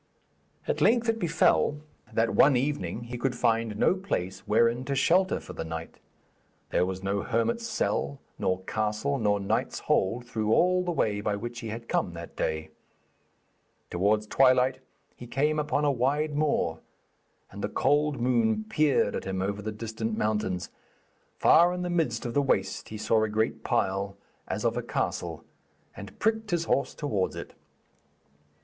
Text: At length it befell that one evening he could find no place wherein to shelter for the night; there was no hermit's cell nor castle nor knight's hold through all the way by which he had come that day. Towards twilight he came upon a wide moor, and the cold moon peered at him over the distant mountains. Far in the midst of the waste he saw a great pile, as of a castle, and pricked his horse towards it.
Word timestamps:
At 0.67 0.81
length 0.81 1.09
it 1.09 1.19
befell 1.19 1.81
that 2.11 2.33
one 2.33 2.55
evening 2.57 3.03
he 3.03 3.19
could 3.19 3.35
find 3.35 3.77
no 3.77 3.93
place 3.93 4.39
wherein 4.47 4.83
to 4.85 4.95
shelter 4.95 5.39
for 5.39 5.53
the 5.53 5.63
night; 5.63 5.99
there 6.71 6.87
was 6.87 7.03
no 7.03 7.21
hermit's 7.21 7.67
cell 7.67 8.19
nor 8.39 8.63
castle 8.63 9.19
nor 9.19 9.39
knight's 9.39 9.81
hold 9.81 10.25
through 10.25 10.53
all 10.53 10.83
the 10.83 10.91
way 10.91 11.21
by 11.21 11.35
which 11.35 11.59
he 11.59 11.67
had 11.67 11.87
come 11.87 12.13
that 12.13 12.35
day. 12.35 12.71
Towards 13.91 14.25
twilight 14.25 14.79
he 15.15 15.27
came 15.27 15.59
upon 15.59 15.85
a 15.85 15.91
wide 15.91 16.33
moor, 16.35 16.79
and 17.51 17.63
the 17.63 17.69
cold 17.69 18.19
moon 18.19 18.63
peered 18.63 19.15
at 19.15 19.25
him 19.25 19.39
over 19.39 19.61
the 19.61 19.71
distant 19.71 20.17
mountains. 20.17 20.71
Far 21.37 21.75
in 21.75 21.83
the 21.83 21.91
midst 21.91 22.25
of 22.25 22.33
the 22.33 22.41
waste 22.41 22.89
he 22.89 22.97
saw 22.97 23.23
a 23.23 23.29
great 23.29 23.63
pile, 23.63 24.17
as 24.47 24.65
of 24.65 24.75
a 24.77 24.81
castle, 24.81 25.43
and 25.95 26.17
pricked 26.17 26.49
his 26.49 26.63
horse 26.65 26.95
towards 26.95 27.35
it. 27.35 27.53